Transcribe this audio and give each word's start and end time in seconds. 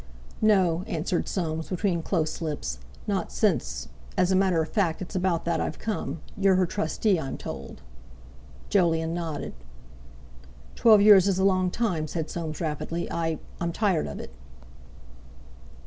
"No," 0.41 0.83
answered 0.87 1.27
Soames 1.27 1.69
between 1.69 2.01
close 2.01 2.41
lips, 2.41 2.79
"not 3.05 3.31
since—as 3.31 4.31
a 4.31 4.35
matter 4.35 4.59
of 4.59 4.69
fact, 4.69 4.99
it's 4.99 5.13
about 5.15 5.45
that 5.45 5.61
I've 5.61 5.77
come. 5.77 6.21
You're 6.35 6.55
her 6.55 6.65
trustee, 6.65 7.19
I'm 7.19 7.37
told." 7.37 7.83
Jolyon 8.71 9.13
nodded. 9.13 9.53
"Twelve 10.75 11.01
years 11.01 11.27
is 11.27 11.37
a 11.37 11.45
long 11.45 11.69
time," 11.69 12.07
said 12.07 12.31
Soames 12.31 12.59
rapidly: 12.59 13.11
"I—I'm 13.11 13.71
tired 13.71 14.07
of 14.07 14.19
it." 14.19 14.31